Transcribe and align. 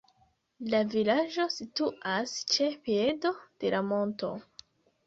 La 0.73 0.79
vilaĝo 0.93 1.45
situas 1.57 2.35
ĉe 2.55 2.71
piedo 2.89 3.37
de 3.63 3.77
la 3.79 3.85
monto. 3.93 4.35